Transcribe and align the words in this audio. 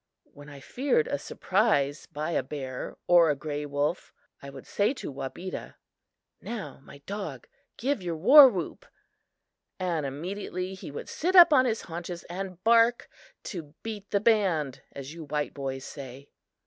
When 0.23 0.49
I 0.49 0.61
feared 0.61 1.07
a 1.07 1.19
surprise 1.19 2.07
by 2.07 2.31
a 2.31 2.41
bear 2.41 2.97
or 3.05 3.29
a 3.29 3.35
grey 3.35 3.67
wolf, 3.67 4.11
I 4.41 4.49
would 4.49 4.65
say 4.65 4.95
to 4.95 5.11
Wabeda: 5.11 5.75
"Now, 6.41 6.79
my 6.81 7.03
dog, 7.05 7.45
give 7.77 8.01
your 8.01 8.15
war 8.17 8.49
whoop:" 8.49 8.87
and 9.77 10.03
immediately 10.03 10.73
he 10.73 10.89
would 10.89 11.07
sit 11.07 11.35
up 11.35 11.53
on 11.53 11.65
his 11.65 11.81
haunches 11.83 12.23
and 12.31 12.63
bark 12.63 13.09
"to 13.43 13.75
beat 13.83 14.09
the 14.09 14.19
band" 14.19 14.81
as 14.91 15.13
you 15.13 15.23
white 15.25 15.53
boys 15.53 15.85
say. 15.85 16.31